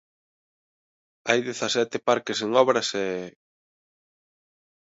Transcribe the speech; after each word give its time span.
Hai 1.27 1.39
dezasete 1.49 1.97
parques 2.07 2.39
en 2.45 2.51
obras 2.63 2.89
e... 3.03 3.05